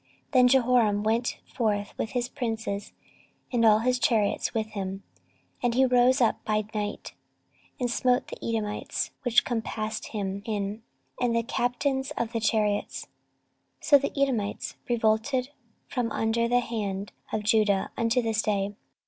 14:021:009 0.31 0.31
Then 0.31 0.47
Jehoram 0.47 1.03
went 1.03 1.37
forth 1.45 1.93
with 1.95 2.09
his 2.13 2.27
princes, 2.27 2.91
and 3.53 3.63
all 3.63 3.77
his 3.77 3.99
chariots 3.99 4.51
with 4.51 4.65
him: 4.71 5.03
and 5.61 5.75
he 5.75 5.85
rose 5.85 6.19
up 6.19 6.43
by 6.43 6.63
night, 6.73 7.13
and 7.79 7.87
smote 7.91 8.27
the 8.27 8.39
Edomites 8.43 9.11
which 9.21 9.45
compassed 9.45 10.07
him 10.07 10.41
in, 10.43 10.81
and 11.19 11.35
the 11.35 11.43
captains 11.43 12.09
of 12.17 12.33
the 12.33 12.39
chariots. 12.39 13.05
14:021:010 13.83 13.85
So 13.85 13.97
the 13.99 14.19
Edomites 14.19 14.75
revolted 14.89 15.49
from 15.87 16.11
under 16.11 16.47
the 16.47 16.61
hand 16.61 17.11
of 17.31 17.43
Judah 17.43 17.91
unto 17.95 18.23
this 18.23 18.41
day. 18.41 18.73